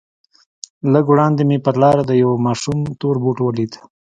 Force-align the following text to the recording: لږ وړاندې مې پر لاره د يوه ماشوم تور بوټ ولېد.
لږ 0.93 1.05
وړاندې 1.09 1.41
مې 1.49 1.57
پر 1.65 1.75
لاره 1.83 2.03
د 2.05 2.11
يوه 2.23 2.37
ماشوم 2.45 2.77
تور 2.99 3.15
بوټ 3.23 3.37
ولېد. 3.41 3.73